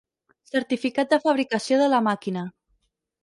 [0.53, 2.47] Certificat de fabricació de la màquina.